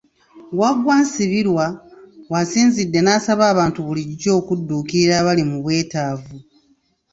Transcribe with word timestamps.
Waggwa 0.59 0.95
Nsibirwa 1.03 1.65
w'asinzidde 2.31 2.99
n'asaba 3.03 3.43
abantu 3.53 3.79
bulijjo 3.87 4.29
okudduukirira 4.39 5.13
abali 5.21 5.43
mu 5.49 5.57
bwetaavu. 5.63 6.35